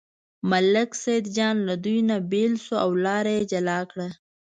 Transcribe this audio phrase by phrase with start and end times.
[0.49, 4.07] ملک سیدجان له دوی نه بېل شو او لاره یې جلا کړه.